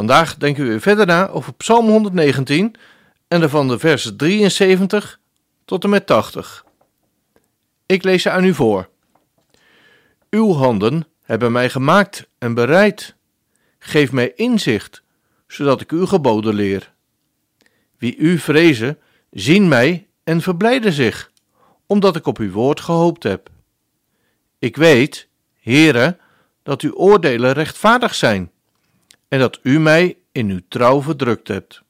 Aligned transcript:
Vandaag 0.00 0.36
denken 0.36 0.68
we 0.68 0.80
verder 0.80 1.06
na 1.06 1.28
over 1.28 1.54
Psalm 1.54 1.88
119 1.88 2.74
en 3.28 3.40
daarvan 3.40 3.68
de 3.68 3.78
versen 3.78 4.16
73 4.16 5.20
tot 5.64 5.84
en 5.84 5.90
met 5.90 6.06
80. 6.06 6.64
Ik 7.86 8.02
lees 8.02 8.22
ze 8.22 8.30
aan 8.30 8.44
u 8.44 8.54
voor. 8.54 8.88
Uw 10.30 10.52
handen 10.52 11.06
hebben 11.22 11.52
mij 11.52 11.70
gemaakt 11.70 12.28
en 12.38 12.54
bereid. 12.54 13.14
Geef 13.78 14.12
mij 14.12 14.32
inzicht, 14.34 15.02
zodat 15.46 15.80
ik 15.80 15.90
uw 15.90 16.06
geboden 16.06 16.54
leer. 16.54 16.92
Wie 17.98 18.16
u 18.16 18.38
vrezen, 18.38 18.98
zien 19.30 19.68
mij 19.68 20.08
en 20.24 20.40
verblijden 20.40 20.92
zich, 20.92 21.30
omdat 21.86 22.16
ik 22.16 22.26
op 22.26 22.38
uw 22.38 22.50
woord 22.50 22.80
gehoopt 22.80 23.22
heb. 23.22 23.50
Ik 24.58 24.76
weet, 24.76 25.28
Heere, 25.60 26.18
dat 26.62 26.82
uw 26.82 26.92
oordelen 26.92 27.52
rechtvaardig 27.52 28.14
zijn 28.14 28.50
en 29.30 29.38
dat 29.38 29.58
u 29.62 29.80
mij 29.80 30.16
in 30.32 30.48
uw 30.50 30.60
trouw 30.68 31.02
verdrukt 31.02 31.48
hebt. 31.48 31.82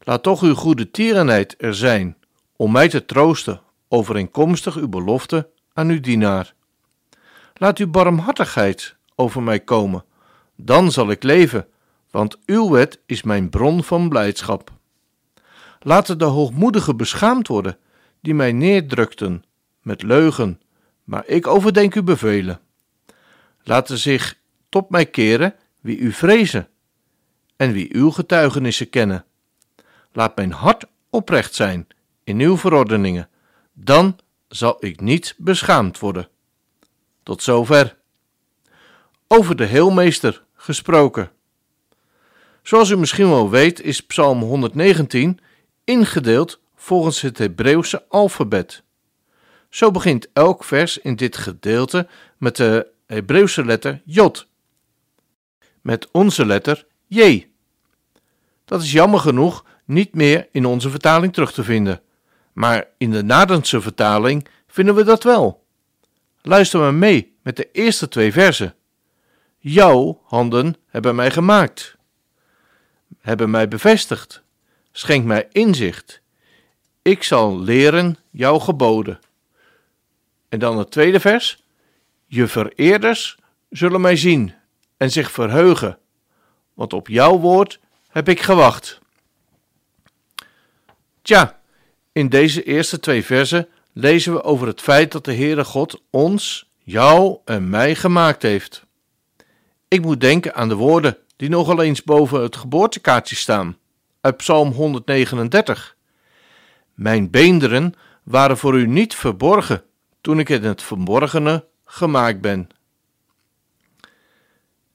Laat 0.00 0.22
toch 0.22 0.42
uw 0.42 0.54
goede 0.54 0.90
tierenheid 0.90 1.54
er 1.58 1.74
zijn 1.74 2.16
om 2.56 2.72
mij 2.72 2.88
te 2.88 3.04
troosten 3.04 3.60
overeenkomstig 3.88 4.76
uw 4.76 4.88
belofte 4.88 5.48
aan 5.72 5.88
uw 5.88 6.00
dienaar. 6.00 6.54
Laat 7.54 7.78
uw 7.78 7.90
barmhartigheid 7.90 8.96
over 9.14 9.42
mij 9.42 9.60
komen, 9.60 10.04
dan 10.56 10.92
zal 10.92 11.10
ik 11.10 11.22
leven, 11.22 11.66
want 12.10 12.38
uw 12.46 12.70
wet 12.70 13.00
is 13.06 13.22
mijn 13.22 13.50
bron 13.50 13.84
van 13.84 14.08
blijdschap. 14.08 14.72
Laten 15.80 16.18
de 16.18 16.24
hoogmoedigen 16.24 16.96
beschaamd 16.96 17.48
worden, 17.48 17.78
die 18.20 18.34
mij 18.34 18.52
neerdrukten 18.52 19.44
met 19.82 20.02
leugen, 20.02 20.60
maar 21.04 21.26
ik 21.26 21.46
overdenk 21.46 21.94
uw 21.94 22.02
bevelen. 22.02 22.60
Laten 23.62 23.98
zich 23.98 24.36
tot 24.68 24.90
mij 24.90 25.06
keren 25.06 25.54
wie 25.84 25.98
u 25.98 26.12
vrezen 26.12 26.68
en 27.56 27.72
wie 27.72 27.94
uw 27.94 28.10
getuigenissen 28.10 28.90
kennen. 28.90 29.24
Laat 30.12 30.36
mijn 30.36 30.52
hart 30.52 30.84
oprecht 31.10 31.54
zijn 31.54 31.86
in 32.24 32.40
uw 32.40 32.56
verordeningen, 32.56 33.28
dan 33.72 34.18
zal 34.48 34.76
ik 34.84 35.00
niet 35.00 35.34
beschaamd 35.38 35.98
worden. 35.98 36.28
Tot 37.22 37.42
zover. 37.42 37.96
Over 39.26 39.56
de 39.56 39.64
Heelmeester 39.64 40.44
gesproken. 40.54 41.30
Zoals 42.62 42.90
u 42.90 42.96
misschien 42.96 43.28
wel 43.28 43.50
weet, 43.50 43.80
is 43.80 44.00
Psalm 44.00 44.40
119 44.40 45.40
ingedeeld 45.84 46.60
volgens 46.74 47.20
het 47.20 47.38
Hebreeuwse 47.38 48.04
alfabet. 48.08 48.82
Zo 49.68 49.90
begint 49.90 50.28
elk 50.32 50.64
vers 50.64 50.98
in 50.98 51.16
dit 51.16 51.36
gedeelte 51.36 52.08
met 52.38 52.56
de 52.56 52.86
Hebreeuwse 53.06 53.64
letter 53.64 54.02
Jod 54.04 54.52
met 55.84 56.08
onze 56.10 56.46
letter 56.46 56.86
J. 57.06 57.46
Dat 58.64 58.82
is 58.82 58.92
jammer 58.92 59.20
genoeg 59.20 59.64
niet 59.84 60.14
meer 60.14 60.48
in 60.52 60.64
onze 60.64 60.90
vertaling 60.90 61.32
terug 61.32 61.52
te 61.52 61.64
vinden, 61.64 62.00
maar 62.52 62.86
in 62.98 63.10
de 63.10 63.22
Nadense 63.22 63.80
vertaling 63.80 64.48
vinden 64.66 64.94
we 64.94 65.04
dat 65.04 65.22
wel. 65.22 65.64
Luister 66.42 66.80
maar 66.80 66.94
mee 66.94 67.36
met 67.42 67.56
de 67.56 67.68
eerste 67.72 68.08
twee 68.08 68.32
versen. 68.32 68.74
Jouw 69.58 70.20
handen 70.24 70.76
hebben 70.88 71.14
mij 71.14 71.30
gemaakt, 71.30 71.96
hebben 73.20 73.50
mij 73.50 73.68
bevestigd, 73.68 74.42
schenk 74.92 75.24
mij 75.24 75.48
inzicht. 75.52 76.20
Ik 77.02 77.22
zal 77.22 77.60
leren 77.60 78.16
jouw 78.30 78.58
geboden. 78.58 79.18
En 80.48 80.58
dan 80.58 80.78
het 80.78 80.90
tweede 80.90 81.20
vers. 81.20 81.62
Je 82.26 82.46
vereerders 82.46 83.38
zullen 83.70 84.00
mij 84.00 84.16
zien 84.16 84.54
en 84.96 85.10
zich 85.10 85.30
verheugen, 85.30 85.98
want 86.74 86.92
op 86.92 87.08
jouw 87.08 87.38
woord 87.38 87.80
heb 88.08 88.28
ik 88.28 88.40
gewacht. 88.40 89.00
Tja, 91.22 91.60
in 92.12 92.28
deze 92.28 92.62
eerste 92.62 93.00
twee 93.00 93.24
versen 93.24 93.68
lezen 93.92 94.32
we 94.32 94.42
over 94.42 94.66
het 94.66 94.80
feit 94.80 95.12
dat 95.12 95.24
de 95.24 95.34
Heere 95.34 95.64
God 95.64 96.02
ons, 96.10 96.70
jou 96.78 97.38
en 97.44 97.70
mij 97.70 97.94
gemaakt 97.94 98.42
heeft. 98.42 98.84
Ik 99.88 100.02
moet 100.02 100.20
denken 100.20 100.54
aan 100.54 100.68
de 100.68 100.74
woorden 100.74 101.18
die 101.36 101.48
nogal 101.48 101.82
eens 101.82 102.02
boven 102.02 102.42
het 102.42 102.56
geboortekaartje 102.56 103.36
staan, 103.36 103.76
uit 104.20 104.36
Psalm 104.36 104.72
139. 104.72 105.96
Mijn 106.94 107.30
beenderen 107.30 107.94
waren 108.22 108.58
voor 108.58 108.78
u 108.78 108.86
niet 108.86 109.14
verborgen 109.14 109.82
toen 110.20 110.38
ik 110.38 110.48
in 110.48 110.64
het 110.64 110.82
verborgene 110.82 111.66
gemaakt 111.84 112.40
ben. 112.40 112.68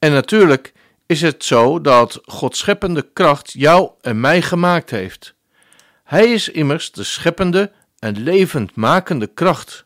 En 0.00 0.12
natuurlijk 0.12 0.72
is 1.06 1.20
het 1.20 1.44
zo 1.44 1.80
dat 1.80 2.20
Gods 2.24 2.58
scheppende 2.58 3.10
kracht 3.12 3.52
jou 3.52 3.90
en 4.00 4.20
mij 4.20 4.42
gemaakt 4.42 4.90
heeft. 4.90 5.34
Hij 6.04 6.32
is 6.32 6.48
immers 6.48 6.92
de 6.92 7.04
scheppende 7.04 7.72
en 7.98 8.22
levendmakende 8.22 9.26
kracht, 9.26 9.84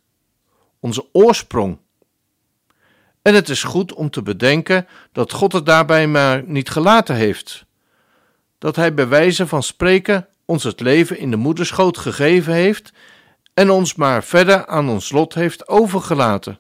onze 0.81 1.09
oorsprong. 1.13 1.79
En 3.23 3.35
het 3.35 3.49
is 3.49 3.63
goed 3.63 3.93
om 3.93 4.11
te 4.11 4.23
bedenken 4.23 4.87
dat 5.13 5.33
God 5.33 5.53
het 5.53 5.67
daarbij 5.67 6.07
maar 6.07 6.43
niet 6.47 6.71
gelaten 6.71 7.15
heeft. 7.15 7.65
Dat 8.59 8.77
Hij 8.77 8.95
bij 8.95 9.09
wijze 9.09 9.47
van 9.47 9.63
spreken 9.63 10.29
ons 10.45 10.65
het 10.65 10.81
leven 10.81 11.19
in 11.19 11.31
de 11.31 11.37
moederschoot 11.37 11.99
gegeven 11.99 12.53
heeft 12.53 12.93
en 13.55 13.71
ons 13.71 13.95
maar 13.95 14.25
verder 14.25 14.67
aan 14.67 14.89
ons 14.89 15.13
lot 15.13 15.35
heeft 15.35 15.69
overgelaten. 15.69 16.59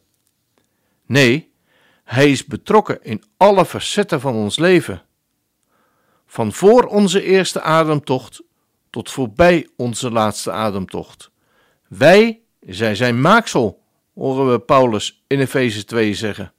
Nee, 1.06 1.52
hij 2.04 2.30
is 2.30 2.44
betrokken 2.44 3.02
in 3.02 3.24
alle 3.36 3.64
facetten 3.64 4.20
van 4.20 4.34
ons 4.34 4.58
leven. 4.58 5.02
Van 6.26 6.52
voor 6.52 6.84
onze 6.84 7.22
eerste 7.22 7.60
ademtocht 7.60 8.42
tot 8.90 9.10
voorbij 9.10 9.68
onze 9.76 10.10
laatste 10.10 10.52
ademtocht. 10.52 11.30
Wij 11.88 12.40
zijn 12.60 12.96
zijn 12.96 13.20
maaksel, 13.20 13.82
horen 14.14 14.50
we 14.50 14.58
Paulus 14.58 15.24
in 15.26 15.40
Efeze 15.40 15.84
2 15.84 16.14
zeggen. 16.14 16.52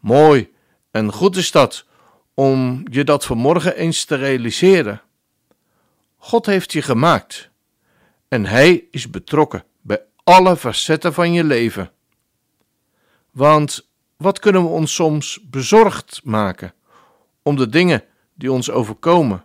Mooi 0.00 0.52
en 0.90 1.12
goed 1.12 1.36
is 1.36 1.50
dat 1.50 1.86
om 2.34 2.82
je 2.90 3.04
dat 3.04 3.24
vanmorgen 3.24 3.76
eens 3.76 4.04
te 4.04 4.14
realiseren. 4.14 5.02
God 6.16 6.46
heeft 6.46 6.72
je 6.72 6.82
gemaakt 6.82 7.50
en 8.28 8.46
Hij 8.46 8.84
is 8.90 9.10
betrokken 9.10 9.64
bij 9.80 10.02
alle 10.24 10.56
facetten 10.56 11.14
van 11.14 11.32
je 11.32 11.44
leven. 11.44 11.92
Want 13.30 13.87
wat 14.18 14.38
kunnen 14.38 14.62
we 14.62 14.68
ons 14.68 14.94
soms 14.94 15.40
bezorgd 15.50 16.20
maken 16.24 16.74
om 17.42 17.56
de 17.56 17.68
dingen 17.68 18.04
die 18.34 18.52
ons 18.52 18.70
overkomen? 18.70 19.44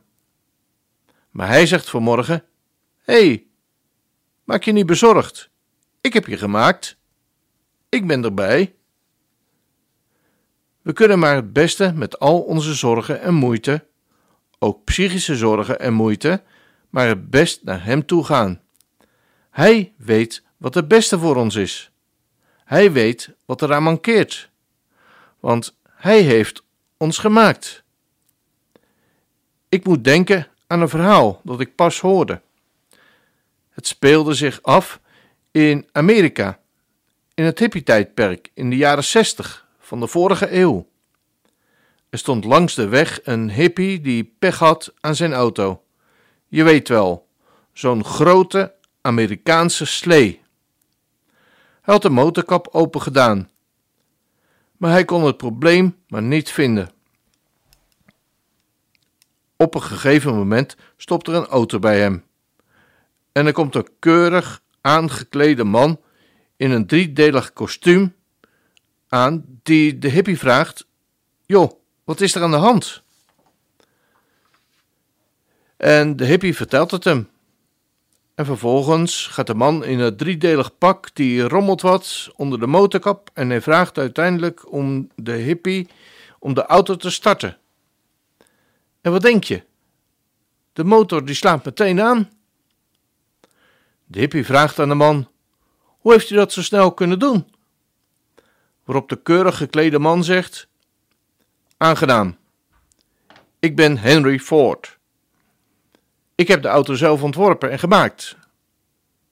Maar 1.29 1.47
hij 1.47 1.65
zegt 1.65 1.89
vanmorgen: 1.89 2.43
Hé, 2.97 3.25
hey, 3.25 3.45
maak 4.43 4.63
je 4.63 4.71
niet 4.71 4.85
bezorgd. 4.85 5.49
Ik 6.01 6.13
heb 6.13 6.25
je 6.25 6.37
gemaakt. 6.37 6.97
Ik 7.89 8.07
ben 8.07 8.23
erbij. 8.23 8.75
We 10.81 10.93
kunnen 10.93 11.19
maar 11.19 11.35
het 11.35 11.53
beste 11.53 11.93
met 11.95 12.19
al 12.19 12.41
onze 12.41 12.73
zorgen 12.73 13.21
en 13.21 13.33
moeite, 13.33 13.87
ook 14.59 14.83
psychische 14.83 15.35
zorgen 15.35 15.79
en 15.79 15.93
moeite, 15.93 16.43
maar 16.89 17.07
het 17.07 17.29
best 17.29 17.63
naar 17.63 17.83
Hem 17.85 18.05
toe 18.05 18.23
gaan. 18.23 18.61
Hij 19.49 19.93
weet 19.97 20.43
wat 20.57 20.73
het 20.73 20.87
beste 20.87 21.19
voor 21.19 21.35
ons 21.35 21.55
is. 21.55 21.91
Hij 22.63 22.91
weet 22.91 23.35
wat 23.45 23.61
eraan 23.61 23.83
mankeert 23.83 24.51
want 25.43 25.77
Hij 25.83 26.21
heeft 26.21 26.63
ons 26.97 27.17
gemaakt. 27.17 27.83
Ik 29.69 29.85
moet 29.85 30.03
denken 30.03 30.47
aan 30.67 30.81
een 30.81 30.89
verhaal 30.89 31.41
dat 31.43 31.59
ik 31.59 31.75
pas 31.75 31.99
hoorde. 31.99 32.41
Het 33.69 33.87
speelde 33.87 34.33
zich 34.33 34.61
af 34.61 34.99
in 35.51 35.87
Amerika, 35.91 36.59
in 37.33 37.43
het 37.43 37.59
hippie-tijdperk 37.59 38.51
in 38.53 38.69
de 38.69 38.75
jaren 38.75 39.03
60 39.03 39.67
van 39.79 39.99
de 39.99 40.07
vorige 40.07 40.55
eeuw. 40.55 40.87
Er 42.09 42.17
stond 42.17 42.45
langs 42.45 42.75
de 42.75 42.87
weg 42.87 43.19
een 43.23 43.51
hippie 43.51 44.01
die 44.01 44.33
pech 44.39 44.59
had 44.59 44.93
aan 44.99 45.15
zijn 45.15 45.33
auto. 45.33 45.83
Je 46.47 46.63
weet 46.63 46.87
wel, 46.87 47.27
zo'n 47.73 48.03
grote 48.03 48.73
Amerikaanse 49.01 49.85
slee. 49.85 50.41
Hij 51.81 51.93
had 51.93 52.01
de 52.01 52.09
motorkap 52.09 52.67
open 52.71 53.01
gedaan 53.01 53.51
maar 54.77 54.91
hij 54.91 55.05
kon 55.05 55.23
het 55.23 55.37
probleem 55.37 55.97
maar 56.07 56.21
niet 56.21 56.51
vinden. 56.51 56.91
Op 59.57 59.75
een 59.75 59.81
gegeven 59.81 60.35
moment 60.35 60.75
stopt 60.97 61.27
er 61.27 61.33
een 61.33 61.45
auto 61.45 61.79
bij 61.79 61.99
hem. 61.99 62.23
En 63.31 63.45
er 63.45 63.53
komt 63.53 63.75
een 63.75 63.89
keurig 63.99 64.61
aangeklede 64.81 65.63
man 65.63 65.99
in 66.57 66.71
een 66.71 66.87
driedelig 66.87 67.53
kostuum 67.53 68.15
aan 69.07 69.45
die 69.63 69.99
de 69.99 70.09
hippie 70.09 70.37
vraagt: 70.37 70.87
Joh, 71.45 71.71
wat 72.03 72.21
is 72.21 72.35
er 72.35 72.41
aan 72.43 72.51
de 72.51 72.57
hand? 72.57 73.03
En 75.77 76.15
de 76.15 76.25
hippie 76.25 76.55
vertelt 76.55 76.91
het 76.91 77.03
hem. 77.03 77.29
En 78.35 78.45
vervolgens 78.45 79.27
gaat 79.27 79.47
de 79.47 79.53
man 79.53 79.83
in 79.83 79.99
het 79.99 80.17
driedelig 80.17 80.77
pak, 80.77 81.15
die 81.15 81.41
rommelt 81.41 81.81
wat 81.81 82.31
onder 82.35 82.59
de 82.59 82.67
motorkap 82.67 83.29
en 83.33 83.49
hij 83.49 83.61
vraagt 83.61 83.97
uiteindelijk 83.97 84.71
om 84.71 85.09
de 85.15 85.31
hippie 85.31 85.89
om 86.39 86.53
de 86.53 86.65
auto 86.65 86.95
te 86.95 87.09
starten. 87.09 87.57
En 89.01 89.11
wat 89.11 89.21
denk 89.21 89.43
je? 89.43 89.63
De 90.73 90.83
motor 90.83 91.25
die 91.25 91.35
slaat 91.35 91.65
meteen 91.65 92.01
aan. 92.01 92.31
De 94.05 94.19
hippie 94.19 94.45
vraagt 94.45 94.79
aan 94.79 94.89
de 94.89 94.95
man: 94.95 95.29
Hoe 95.99 96.11
heeft 96.11 96.29
u 96.29 96.35
dat 96.35 96.53
zo 96.53 96.61
snel 96.61 96.93
kunnen 96.93 97.19
doen? 97.19 97.53
Waarop 98.83 99.09
de 99.09 99.21
keurig 99.21 99.57
geklede 99.57 99.99
man 99.99 100.23
zegt: 100.23 100.67
Aangenaam. 101.77 102.37
Ik 103.59 103.75
ben 103.75 103.97
Henry 103.97 104.39
Ford. 104.39 104.92
Ik 106.35 106.47
heb 106.47 106.61
de 106.61 106.67
auto 106.67 106.93
zelf 106.95 107.23
ontworpen 107.23 107.71
en 107.71 107.79
gemaakt. 107.79 108.37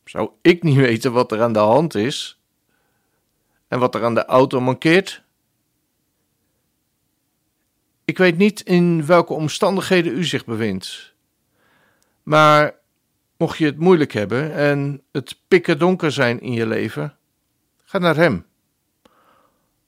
Zou 0.05 0.29
ik 0.41 0.63
niet 0.63 0.77
weten 0.87 1.11
wat 1.11 1.31
er 1.31 1.41
aan 1.41 1.53
de 1.53 1.59
hand 1.59 1.95
is? 1.95 2.39
En 3.67 3.79
wat 3.79 3.95
er 3.95 4.03
aan 4.03 4.15
de 4.15 4.25
auto 4.25 4.61
mankeert? 4.61 5.23
Ik 8.05 8.17
weet 8.17 8.37
niet 8.37 8.61
in 8.61 9.05
welke 9.05 9.33
omstandigheden 9.33 10.17
u 10.17 10.23
zich 10.23 10.45
bevindt. 10.45 11.13
Maar 12.23 12.75
mocht 13.37 13.57
je 13.57 13.65
het 13.65 13.77
moeilijk 13.77 14.11
hebben 14.11 14.53
en 14.53 15.03
het 15.11 15.39
pikken 15.47 15.79
donker 15.79 16.11
zijn 16.11 16.41
in 16.41 16.53
je 16.53 16.67
leven, 16.67 17.17
ga 17.83 17.97
naar 17.97 18.15
hem. 18.15 18.45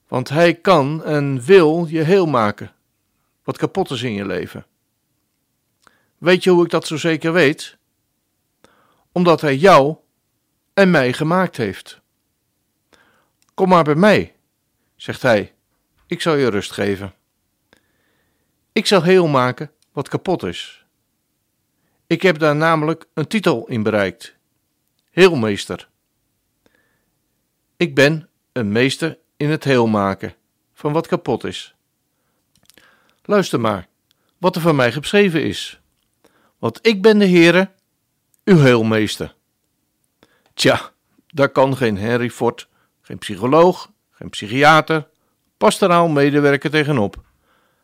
Want 0.08 0.28
hij 0.28 0.54
kan 0.54 1.04
en 1.04 1.40
wil 1.40 1.86
je 1.86 2.02
heel 2.02 2.26
maken, 2.26 2.72
wat 3.42 3.56
kapot 3.56 3.90
is 3.90 4.02
in 4.02 4.12
je 4.12 4.26
leven. 4.26 4.66
Weet 6.24 6.44
je 6.44 6.50
hoe 6.50 6.64
ik 6.64 6.70
dat 6.70 6.86
zo 6.86 6.96
zeker 6.96 7.32
weet? 7.32 7.76
Omdat 9.12 9.40
hij 9.40 9.56
jou 9.56 9.96
en 10.74 10.90
mij 10.90 11.12
gemaakt 11.12 11.56
heeft. 11.56 12.00
Kom 13.54 13.68
maar 13.68 13.84
bij 13.84 13.94
mij, 13.94 14.34
zegt 14.96 15.22
hij, 15.22 15.54
ik 16.06 16.20
zal 16.20 16.34
je 16.34 16.50
rust 16.50 16.70
geven. 16.70 17.14
Ik 18.72 18.86
zal 18.86 19.02
heel 19.02 19.26
maken 19.26 19.70
wat 19.92 20.08
kapot 20.08 20.42
is. 20.42 20.84
Ik 22.06 22.22
heb 22.22 22.38
daar 22.38 22.56
namelijk 22.56 23.06
een 23.14 23.26
titel 23.26 23.66
in 23.66 23.82
bereikt: 23.82 24.34
Heelmeester. 25.10 25.88
Ik 27.76 27.94
ben 27.94 28.28
een 28.52 28.72
meester 28.72 29.18
in 29.36 29.50
het 29.50 29.64
heel 29.64 29.86
maken 29.86 30.34
van 30.72 30.92
wat 30.92 31.06
kapot 31.06 31.44
is. 31.44 31.74
Luister 33.22 33.60
maar 33.60 33.88
wat 34.38 34.56
er 34.56 34.62
van 34.62 34.76
mij 34.76 34.92
geschreven 34.92 35.44
is. 35.44 35.78
Want 36.64 36.78
ik 36.82 37.02
ben 37.02 37.18
de 37.18 37.28
Heere, 37.28 37.70
uw 38.44 38.58
heelmeester. 38.58 39.34
Tja, 40.54 40.92
daar 41.26 41.48
kan 41.48 41.76
geen 41.76 41.98
Henry 41.98 42.30
Ford, 42.30 42.68
geen 43.00 43.18
psycholoog, 43.18 43.90
geen 44.10 44.30
psychiater, 44.30 45.08
pastoraal 45.56 46.08
medewerker 46.08 46.70
tegenop. 46.70 47.24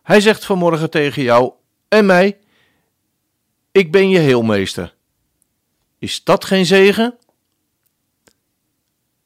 Hij 0.03 0.21
zegt 0.21 0.45
vanmorgen 0.45 0.91
tegen 0.91 1.23
jou 1.23 1.53
en 1.89 2.07
mij: 2.07 2.39
Ik 3.73 3.93
ben 3.93 4.09
je 4.09 4.19
heelmeester. 4.19 4.95
Is 5.99 6.25
dat 6.25 6.45
geen 6.45 6.67
zegen? 6.67 7.19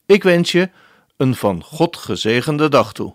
Ik 0.06 0.22
wens 0.22 0.52
je 0.52 0.70
een 1.16 1.34
van 1.34 1.62
God 1.62 1.96
gezegende 1.96 2.68
dag 2.68 2.92
toe. 2.92 3.14